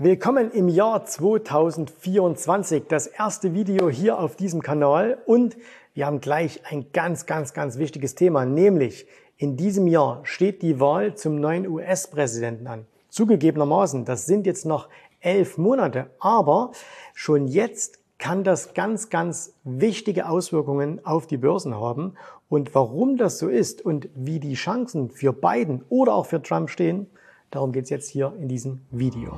[0.00, 5.56] Willkommen im Jahr 2024, das erste Video hier auf diesem Kanal und
[5.92, 9.08] wir haben gleich ein ganz, ganz, ganz wichtiges Thema, nämlich
[9.38, 12.86] in diesem Jahr steht die Wahl zum neuen US-Präsidenten an.
[13.08, 14.88] Zugegebenermaßen, das sind jetzt noch
[15.18, 16.70] elf Monate, aber
[17.12, 22.14] schon jetzt kann das ganz, ganz wichtige Auswirkungen auf die Börsen haben.
[22.48, 26.70] Und warum das so ist und wie die Chancen für Biden oder auch für Trump
[26.70, 27.08] stehen,
[27.50, 29.32] darum geht's jetzt hier in diesem Video.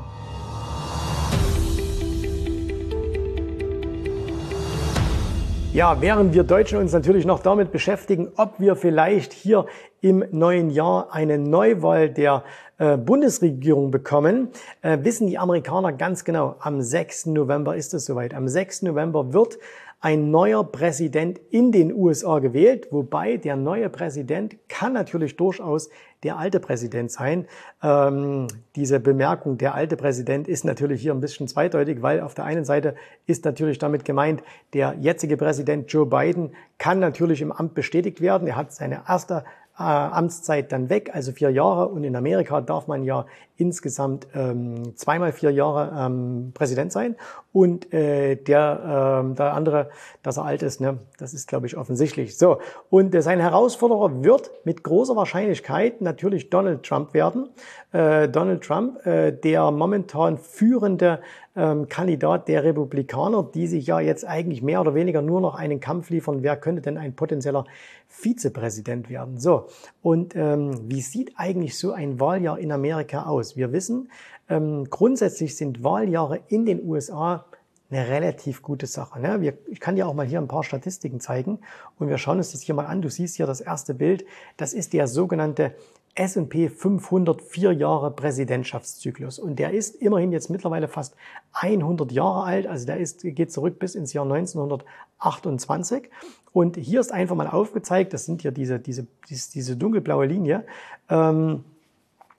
[5.72, 9.66] Ja, während wir Deutschen uns natürlich noch damit beschäftigen, ob wir vielleicht hier
[10.00, 12.42] im neuen Jahr eine Neuwahl der
[12.78, 14.48] äh, Bundesregierung bekommen,
[14.82, 17.26] äh, wissen die Amerikaner ganz genau, am 6.
[17.26, 18.34] November ist es soweit.
[18.34, 18.82] Am 6.
[18.82, 19.58] November wird
[20.00, 25.88] ein neuer Präsident in den USA gewählt, wobei der neue Präsident kann natürlich durchaus
[26.22, 27.46] der alte Präsident sein.
[27.82, 32.44] Ähm, diese Bemerkung, der alte Präsident, ist natürlich hier ein bisschen zweideutig, weil auf der
[32.44, 32.94] einen Seite
[33.26, 34.42] ist natürlich damit gemeint,
[34.74, 38.46] der jetzige Präsident Joe Biden kann natürlich im Amt bestätigt werden.
[38.48, 39.44] Er hat seine erste
[39.78, 41.88] äh, Amtszeit dann weg, also vier Jahre.
[41.88, 43.26] Und in Amerika darf man ja
[43.56, 47.16] insgesamt ähm, zweimal vier Jahre ähm, Präsident sein.
[47.52, 49.90] Und äh, der, äh, der andere,
[50.22, 52.38] dass er alt ist, ne, das ist, glaube ich, offensichtlich.
[52.38, 52.58] So,
[52.90, 57.48] und äh, sein Herausforderer wird mit großer Wahrscheinlichkeit natürlich Donald Trump werden.
[57.92, 61.20] Äh, Donald Trump, äh, der momentan führende
[61.56, 65.80] ähm, Kandidat der Republikaner, die sich ja jetzt eigentlich mehr oder weniger nur noch einen
[65.80, 67.64] Kampf liefern, wer könnte denn ein potenzieller
[68.08, 69.38] Vizepräsident werden.
[69.38, 69.66] So,
[70.02, 73.56] und ähm, wie sieht eigentlich so ein Wahljahr in Amerika aus?
[73.56, 74.10] Wir wissen,
[74.48, 77.44] ähm, grundsätzlich sind Wahljahre in den USA
[77.90, 79.20] eine relativ gute Sache.
[79.20, 79.40] Ne?
[79.40, 81.58] Wir, ich kann dir auch mal hier ein paar Statistiken zeigen
[81.98, 83.02] und wir schauen uns das hier mal an.
[83.02, 84.24] Du siehst hier das erste Bild.
[84.56, 85.74] Das ist der sogenannte
[86.20, 89.38] S&P 500 vier Jahre Präsidentschaftszyklus.
[89.38, 91.16] Und der ist immerhin jetzt mittlerweile fast
[91.54, 92.66] 100 Jahre alt.
[92.66, 96.10] Also der ist, geht zurück bis ins Jahr 1928.
[96.52, 100.66] Und hier ist einfach mal aufgezeigt, das sind hier diese, diese, diese, diese dunkelblaue Linie,
[101.08, 101.64] ähm,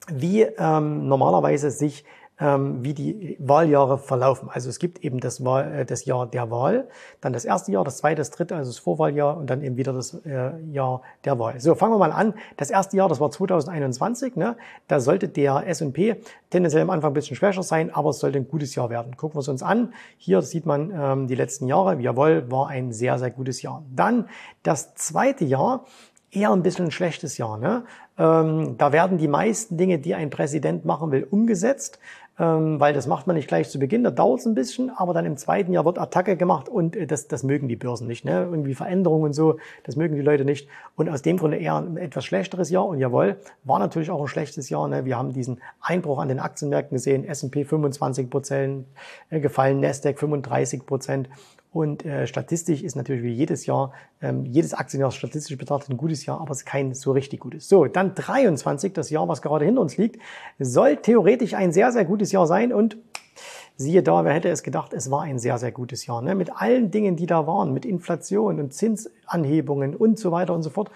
[0.08, 2.04] wie ähm, normalerweise sich
[2.38, 4.48] wie die Wahljahre verlaufen.
[4.50, 6.88] Also es gibt eben das, Wahl, äh, das Jahr der Wahl,
[7.20, 9.92] dann das erste Jahr, das zweite, das dritte, also das Vorwahljahr und dann eben wieder
[9.92, 11.60] das äh, Jahr der Wahl.
[11.60, 12.34] So, fangen wir mal an.
[12.56, 14.36] Das erste Jahr, das war 2021.
[14.36, 14.56] Ne?
[14.88, 16.16] Da sollte der S&P
[16.50, 19.16] tendenziell am Anfang ein bisschen schwächer sein, aber es sollte ein gutes Jahr werden.
[19.16, 19.92] Gucken wir es uns an.
[20.16, 22.00] Hier sieht man ähm, die letzten Jahre.
[22.00, 23.84] Jawohl, war ein sehr, sehr gutes Jahr.
[23.94, 24.28] Dann
[24.62, 25.84] das zweite Jahr,
[26.32, 27.58] eher ein bisschen ein schlechtes Jahr.
[27.58, 27.84] Ne?
[28.18, 33.06] Ähm, da werden die meisten Dinge, die ein Präsident machen will, umgesetzt ähm, weil das
[33.06, 35.72] macht man nicht gleich zu Beginn, da dauert es ein bisschen, aber dann im zweiten
[35.72, 38.24] Jahr wird Attacke gemacht und äh, das, das mögen die Börsen nicht.
[38.24, 38.48] Ne?
[38.50, 40.68] Irgendwie Veränderungen und so, das mögen die Leute nicht.
[40.96, 42.86] Und aus dem Grunde eher ein etwas schlechteres Jahr.
[42.86, 44.88] Und jawohl, war natürlich auch ein schlechtes Jahr.
[44.88, 45.04] Ne?
[45.04, 48.86] Wir haben diesen Einbruch an den Aktienmärkten gesehen, S&P 25 Prozent
[49.30, 51.28] äh, gefallen, Nasdaq 35 Prozent.
[51.72, 56.26] Und äh, statistisch ist natürlich wie jedes Jahr, ähm, jedes Aktienjahr statistisch betrachtet ein gutes
[56.26, 57.68] Jahr, aber es ist kein so richtig gutes.
[57.68, 60.20] So, dann 23, das Jahr, was gerade hinter uns liegt,
[60.58, 62.98] soll theoretisch ein sehr, sehr gutes Jahr sein und
[63.76, 66.20] Siehe da, wer hätte es gedacht, es war ein sehr, sehr gutes Jahr.
[66.20, 66.34] Ne?
[66.34, 70.70] Mit allen Dingen, die da waren, mit Inflation und Zinsanhebungen und so weiter und so
[70.70, 70.90] fort.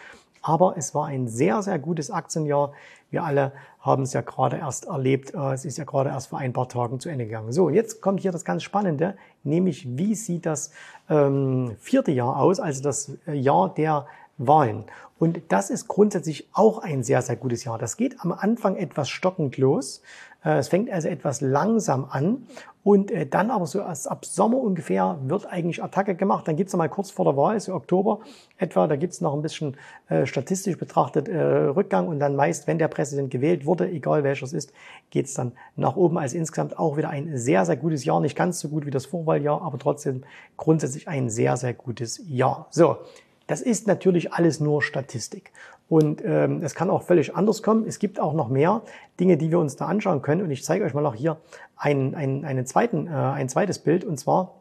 [0.47, 2.71] Aber es war ein sehr, sehr gutes Aktienjahr.
[3.11, 5.35] Wir alle haben es ja gerade erst erlebt.
[5.35, 7.51] Äh, es ist ja gerade erst vor ein paar Tagen zu Ende gegangen.
[7.51, 10.71] So, jetzt kommt hier das ganz Spannende, nämlich wie sieht das
[11.11, 14.07] ähm, vierte Jahr aus, also das äh, Jahr der
[14.39, 14.85] Wahlen.
[15.19, 17.77] Und das ist grundsätzlich auch ein sehr, sehr gutes Jahr.
[17.77, 20.01] Das geht am Anfang etwas stockend los.
[20.47, 22.47] Äh, es fängt also etwas langsam an
[22.85, 26.47] und äh, dann aber so erst ab Sommer ungefähr wird eigentlich Attacke gemacht.
[26.47, 28.21] Dann gibt's noch mal kurz vor der Wahl, so Oktober
[28.59, 29.77] etwa, da gibt's noch ein bisschen
[30.09, 34.45] äh, statistisch betrachtet äh, Rückgang und dann meist, wenn der Präsident gewählt wurde, egal welcher
[34.45, 34.73] es ist,
[35.11, 36.17] geht's dann nach oben.
[36.17, 38.21] Also insgesamt auch wieder ein sehr, sehr gutes Jahr.
[38.21, 40.23] Nicht ganz so gut wie das Vorwahljahr, aber trotzdem
[40.57, 42.69] grundsätzlich ein sehr, sehr gutes Jahr.
[42.71, 42.99] So,
[43.47, 45.53] das ist natürlich alles nur Statistik.
[45.89, 47.87] Und ähm, es kann auch völlig anders kommen.
[47.87, 48.83] Es gibt auch noch mehr
[49.21, 50.43] Dinge, die wir uns da anschauen können.
[50.43, 51.37] Und ich zeige euch mal noch hier
[51.77, 54.05] ein, ein, einen zweiten, äh, ein zweites Bild.
[54.05, 54.55] Und zwar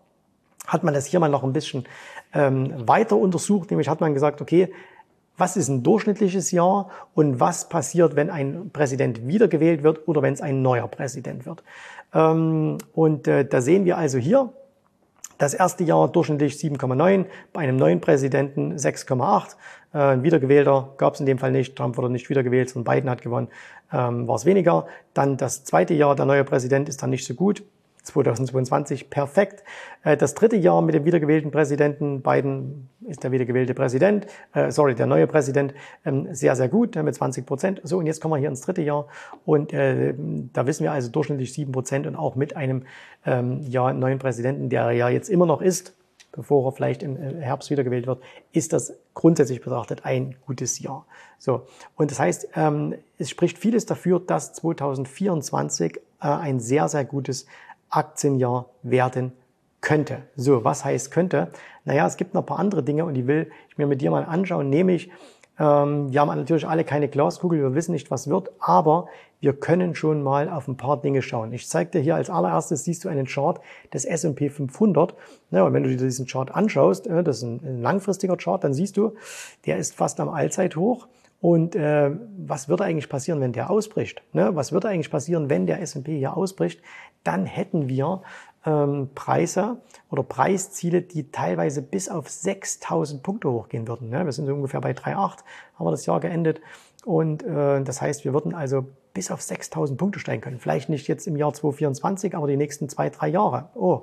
[0.68, 1.86] hat man das hier mal noch ein bisschen
[2.34, 3.72] ähm, weiter untersucht.
[3.72, 4.72] Nämlich hat man gesagt, okay,
[5.38, 10.34] was ist ein durchschnittliches Jahr und was passiert, wenn ein Präsident wiedergewählt wird oder wenn
[10.34, 11.64] es ein neuer Präsident wird.
[12.14, 14.54] Ähm, und äh, da sehen wir also hier,
[15.38, 19.56] das erste Jahr durchschnittlich 7,9, bei einem neuen Präsidenten 6,8.
[19.94, 23.10] Äh, ein Wiedergewählter gab es in dem Fall nicht, Trump wurde nicht wiedergewählt, sondern Biden
[23.10, 23.48] hat gewonnen,
[23.92, 24.88] ähm, war es weniger.
[25.14, 27.64] Dann das zweite Jahr, der neue Präsident ist dann nicht so gut,
[28.06, 29.63] 2022 perfekt.
[30.04, 34.96] Äh, das dritte Jahr mit dem wiedergewählten Präsidenten, Biden ist der wiedergewählte Präsident, äh, sorry,
[34.96, 35.74] der neue Präsident,
[36.06, 37.81] ähm, sehr, sehr gut, mit 20 Prozent.
[37.84, 39.07] So, und jetzt kommen wir hier ins dritte Jahr
[39.46, 40.13] und äh,
[40.54, 42.84] da wissen wir also durchschnittlich sieben Prozent und auch mit einem
[43.25, 45.94] ähm, ja, neuen Präsidenten, der ja jetzt immer noch ist,
[46.36, 48.22] bevor er vielleicht im äh, Herbst wiedergewählt wird,
[48.52, 51.06] ist das grundsätzlich betrachtet ein gutes Jahr.
[51.38, 51.66] So.
[51.96, 57.46] Und das heißt, ähm, es spricht vieles dafür, dass 2024 äh, ein sehr, sehr gutes
[57.95, 59.33] Aktienjahr werden
[59.81, 60.24] könnte.
[60.36, 61.50] So, was heißt könnte?
[61.83, 64.12] Naja, es gibt noch ein paar andere Dinge und die will ich mir mit dir
[64.12, 65.12] mal anschauen, nämlich
[65.59, 69.07] ähm, wir haben natürlich alle keine Glaskugel, wir wissen nicht, was wird, aber
[69.39, 71.53] wir können schon mal auf ein paar Dinge schauen.
[71.53, 73.59] Ich zeige dir hier als allererstes, siehst du einen Chart
[73.94, 75.13] des S&P 500.
[75.51, 78.74] Ja, und wenn du dir diesen Chart anschaust, äh, das ist ein langfristiger Chart, dann
[78.74, 79.13] siehst du,
[79.65, 81.07] der ist fast am Allzeithoch.
[81.42, 84.24] Und äh, was würde eigentlich passieren, wenn der ausbricht?
[84.33, 84.56] Ne?
[84.56, 86.81] Was würde eigentlich passieren, wenn der S&P hier ausbricht?
[87.25, 88.22] Dann hätten wir
[88.66, 89.77] ähm, Preise
[90.10, 94.10] oder Preisziele, die teilweise bis auf 6000 Punkte hochgehen würden.
[94.10, 94.24] Ne?
[94.24, 96.62] Wir sind so ungefähr bei 3,8, haben wir das Jahr geendet.
[97.04, 100.60] Und äh, das heißt, wir würden also bis auf 6000 Punkte steigen können.
[100.60, 103.69] Vielleicht nicht jetzt im Jahr 2024, aber die nächsten zwei, drei Jahre.
[103.75, 104.01] Oh,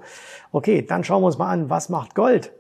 [0.53, 2.53] okay, dann schauen wir uns mal an, was macht Gold?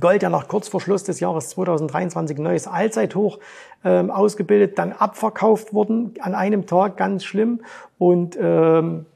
[0.00, 3.38] Gold ja nach kurz vor Schluss des Jahres 2023 neues Allzeithoch
[3.84, 7.60] ähm, ausgebildet, dann abverkauft worden an einem Tag, ganz schlimm.
[7.98, 9.06] Und ähm,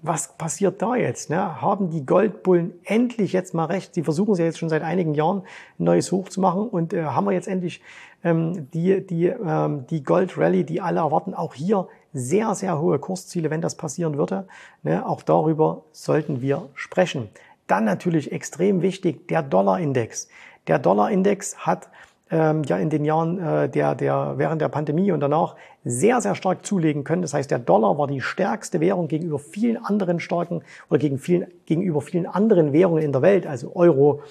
[0.00, 1.28] was passiert da jetzt?
[1.30, 1.60] Ne?
[1.60, 3.94] Haben die Goldbullen endlich jetzt mal recht?
[3.94, 5.42] Sie versuchen es ja jetzt schon seit einigen Jahren,
[5.78, 6.68] ein neues Hoch zu machen.
[6.68, 7.80] Und äh, haben wir jetzt endlich
[8.22, 12.98] ähm, die, die, ähm, die Gold Rally, die alle erwarten, auch hier sehr, sehr hohe
[12.98, 14.46] Kursziele, wenn das passieren würde.
[14.82, 15.04] Ne?
[15.06, 17.28] Auch darüber sollten wir sprechen.
[17.66, 20.28] Dann natürlich extrem wichtig, der Dollarindex.
[20.68, 21.88] Der Dollarindex hat
[22.30, 26.34] ähm, ja in den Jahren äh, der, der, während der Pandemie und danach sehr, sehr
[26.34, 27.22] stark zulegen können.
[27.22, 31.46] Das heißt, der Dollar war die stärkste Währung gegenüber vielen anderen starken oder gegen vielen,
[31.66, 34.22] gegenüber vielen anderen Währungen in der Welt, also Euro,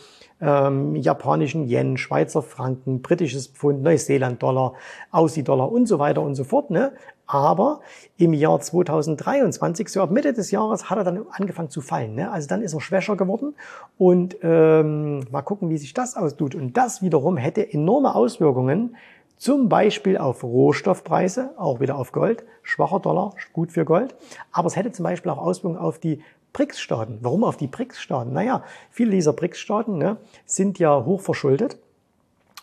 [0.41, 4.73] ähm, japanischen Yen, Schweizer Franken, britisches Pfund, Neuseeland-Dollar,
[5.11, 6.69] Aussie-Dollar und so weiter und so fort.
[6.69, 6.93] Ne?
[7.25, 7.81] Aber
[8.17, 12.15] im Jahr 2023, so ab Mitte des Jahres, hat er dann angefangen zu fallen.
[12.15, 12.31] Ne?
[12.31, 13.55] Also dann ist er schwächer geworden
[13.97, 16.55] und ähm, mal gucken, wie sich das austut.
[16.55, 18.95] Und das wiederum hätte enorme Auswirkungen,
[19.37, 24.15] zum Beispiel auf Rohstoffpreise, auch wieder auf Gold, schwacher Dollar, gut für Gold,
[24.51, 26.21] aber es hätte zum Beispiel auch Auswirkungen auf die
[26.53, 27.19] BRICS-Staaten.
[27.21, 28.33] Warum auf die BRICS-Staaten?
[28.33, 31.77] Naja, viele dieser BRICS-Staaten ne, sind ja hoch verschuldet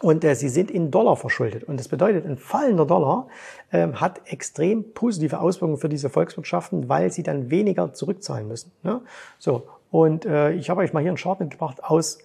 [0.00, 1.64] und äh, sie sind in Dollar verschuldet.
[1.64, 3.28] Und das bedeutet, ein fallender Dollar
[3.72, 8.72] ähm, hat extrem positive Auswirkungen für diese Volkswirtschaften, weil sie dann weniger zurückzahlen müssen.
[8.82, 9.00] Ne?
[9.38, 12.18] So, und äh, ich habe euch mal hier einen Chart mitgebracht aus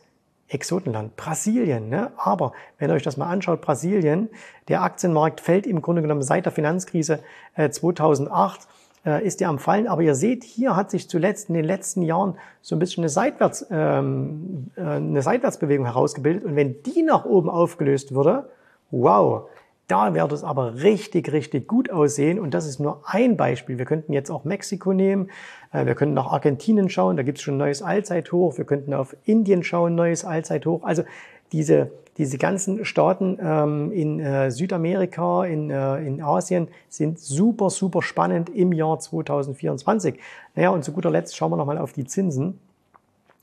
[0.49, 1.89] Exotenland, Brasilien.
[1.89, 2.11] Ne?
[2.17, 4.29] Aber wenn ihr euch das mal anschaut, Brasilien,
[4.67, 7.19] der Aktienmarkt fällt im Grunde genommen seit der Finanzkrise
[7.55, 8.67] äh, 2008
[9.05, 9.87] äh, ist ja am Fallen.
[9.87, 13.09] Aber ihr seht, hier hat sich zuletzt in den letzten Jahren so ein bisschen eine,
[13.09, 16.43] Seitwärts, ähm, äh, eine Seitwärtsbewegung herausgebildet.
[16.43, 18.49] Und wenn die nach oben aufgelöst würde,
[18.91, 19.49] wow,
[19.87, 22.39] da wird es aber richtig, richtig gut aussehen.
[22.39, 23.79] Und das ist nur ein Beispiel.
[23.79, 25.31] Wir könnten jetzt auch Mexiko nehmen.
[25.71, 27.17] Äh, wir könnten nach Argentinien schauen.
[27.17, 28.57] Da gibt es schon ein neues Allzeithoch.
[28.57, 30.83] Wir könnten auf Indien schauen, neues Allzeithoch.
[30.83, 31.03] Also
[31.51, 38.01] diese, diese ganzen Staaten ähm, in äh, Südamerika, in, äh, in Asien sind super, super
[38.01, 40.19] spannend im Jahr 2024.
[40.53, 42.59] Naja, und zu guter Letzt schauen wir nochmal auf die Zinsen.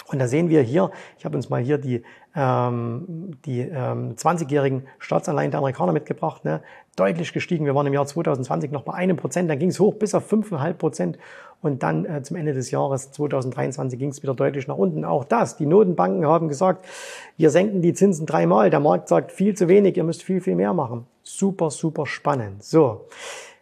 [0.08, 2.03] Und da sehen wir hier, ich habe uns mal hier die,
[2.35, 6.62] ähm, die ähm, 20-jährigen Staatsanleihen der Amerikaner mitgebracht, ne?
[6.94, 7.67] deutlich gestiegen.
[7.67, 10.32] Wir waren im Jahr 2020 noch bei einem Prozent, dann ging es hoch bis auf
[10.32, 11.19] 5,5 Prozent
[11.61, 15.05] und dann äh, zum Ende des Jahres 2023 ging es wieder deutlich nach unten.
[15.05, 16.86] Auch das, die Notenbanken haben gesagt,
[17.36, 18.70] wir senken die Zinsen dreimal.
[18.70, 21.06] Der Markt sagt viel zu wenig, ihr müsst viel, viel mehr machen.
[21.22, 22.63] Super, super spannend.
[22.63, 23.06] So,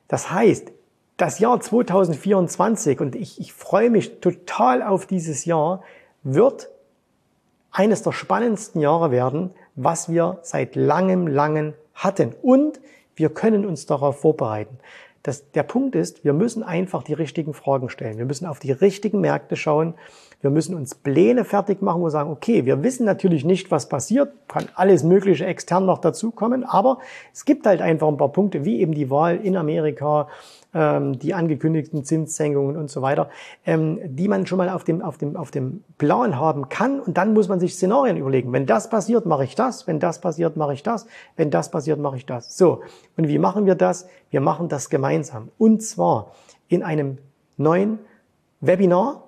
[0.09, 0.73] das heißt,
[1.17, 5.83] das Jahr 2024 und ich, ich freue mich total auf dieses Jahr,
[6.25, 6.71] wird
[7.71, 12.35] eines der spannendsten Jahre werden, was wir seit langem, langem hatten.
[12.43, 12.81] Und
[13.14, 14.78] wir können uns darauf vorbereiten.
[15.23, 18.19] Das, der Punkt ist, wir müssen einfach die richtigen Fragen stellen.
[18.19, 19.95] Wir müssen auf die richtigen Märkte schauen.
[20.45, 23.89] Wir müssen uns Pläne fertig machen, wo wir sagen, okay, wir wissen natürlich nicht, was
[23.89, 26.99] passiert, kann alles Mögliche extern noch dazukommen, aber
[27.33, 30.29] es gibt halt einfach ein paar Punkte, wie eben die Wahl in Amerika,
[30.75, 33.31] ähm, die angekündigten Zinssenkungen und so weiter,
[33.65, 37.01] ähm, die man schon mal auf dem, auf, dem, auf dem Plan haben kann.
[37.01, 38.53] Und dann muss man sich Szenarien überlegen.
[38.53, 39.87] Wenn das passiert, mache ich das.
[39.87, 41.07] Wenn das passiert, mache ich das.
[41.37, 42.59] Wenn das passiert, mache ich das.
[42.59, 42.83] So.
[43.17, 44.09] Und wie machen wir das?
[44.29, 45.49] Wir machen das gemeinsam.
[45.57, 46.33] Und zwar
[46.69, 47.17] in einem
[47.57, 47.99] neuen
[48.61, 49.24] Webinar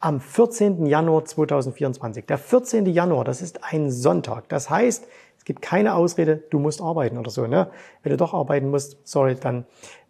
[0.00, 0.86] am 14.
[0.86, 2.26] Januar 2024.
[2.26, 2.86] Der 14.
[2.86, 4.48] Januar, das ist ein Sonntag.
[4.48, 7.46] Das heißt, es gibt keine Ausrede, du musst arbeiten oder so.
[7.46, 7.70] Ne?
[8.02, 9.64] Wenn du doch arbeiten musst, sorry, dann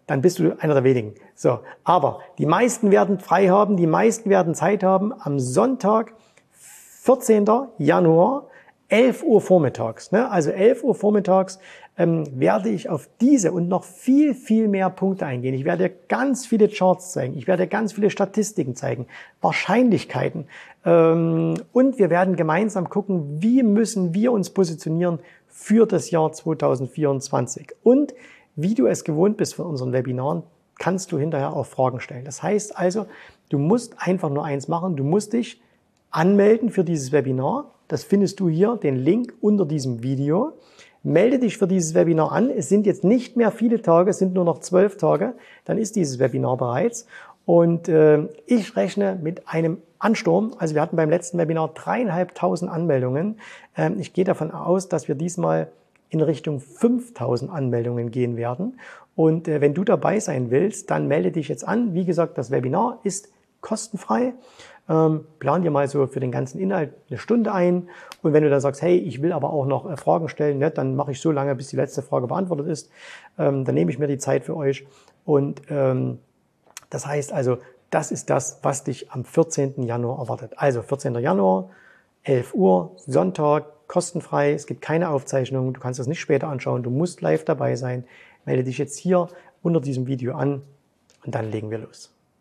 [0.09, 1.14] dann bist du einer der wenigen.
[1.35, 6.14] So, aber die meisten werden frei haben, die meisten werden Zeit haben am Sonntag,
[6.50, 7.47] 14.
[7.76, 8.47] Januar,
[8.88, 10.12] 11 Uhr vormittags.
[10.12, 10.30] Ne?
[10.30, 11.59] Also 11 Uhr vormittags
[11.99, 15.54] ähm, werde ich auf diese und noch viel, viel mehr Punkte eingehen.
[15.54, 19.07] Ich werde ganz viele Charts zeigen, ich werde ganz viele Statistiken zeigen,
[19.40, 20.47] Wahrscheinlichkeiten.
[20.85, 25.18] Ähm, und wir werden gemeinsam gucken, wie müssen wir uns positionieren
[25.49, 27.73] für das Jahr 2024.
[27.83, 28.14] Und
[28.57, 30.45] wie du es gewohnt bist von unseren Webinaren,
[30.78, 32.25] kannst du hinterher auch Fragen stellen.
[32.25, 33.07] Das heißt also,
[33.50, 35.61] du musst einfach nur eins machen, du musst dich
[36.11, 37.73] anmelden für dieses Webinar.
[37.88, 40.52] Das findest du hier, den Link unter diesem Video.
[41.02, 42.50] Melde dich für dieses Webinar an.
[42.50, 45.35] Es sind jetzt nicht mehr viele Tage, es sind nur noch zwölf Tage.
[45.64, 47.07] Dann ist dieses Webinar bereits.
[47.47, 50.54] Und äh, ich rechne mit einem Ansturm.
[50.59, 53.40] Also wir hatten beim letzten Webinar dreieinhalbtausend Anmeldungen.
[53.75, 55.68] Ähm, ich gehe davon aus, dass wir diesmal
[56.11, 58.78] in Richtung 5000 Anmeldungen gehen werden.
[59.16, 61.95] Und äh, wenn du dabei sein willst, dann melde dich jetzt an.
[61.95, 63.30] Wie gesagt, das Webinar ist
[63.61, 64.35] kostenfrei.
[64.88, 67.88] Ähm, plan dir mal so für den ganzen Inhalt eine Stunde ein.
[68.23, 70.71] Und wenn du dann sagst, hey, ich will aber auch noch äh, Fragen stellen, ne,
[70.71, 72.90] dann mache ich so lange, bis die letzte Frage beantwortet ist.
[73.38, 74.87] Ähm, dann nehme ich mir die Zeit für euch.
[75.25, 76.18] Und ähm,
[76.90, 77.59] das heißt also,
[77.90, 79.83] das ist das, was dich am 14.
[79.83, 80.52] Januar erwartet.
[80.57, 81.14] Also 14.
[81.16, 81.71] Januar,
[82.25, 84.52] 11 Uhr, Sonntag, kostenfrei.
[84.52, 85.73] Es gibt keine Aufzeichnung.
[85.73, 86.83] Du kannst das nicht später anschauen.
[86.83, 88.04] Du musst live dabei sein.
[88.45, 89.28] Melde dich jetzt hier
[89.62, 90.62] unter diesem Video an
[91.25, 92.17] und dann legen wir los.